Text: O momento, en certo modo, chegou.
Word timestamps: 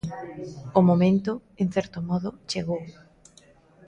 O 0.79 0.81
momento, 0.89 1.31
en 1.61 1.67
certo 1.75 1.99
modo, 2.09 2.29
chegou. 2.49 2.81